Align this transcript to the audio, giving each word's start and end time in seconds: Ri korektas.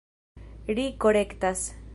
Ri 0.79 0.87
korektas. 1.05 1.67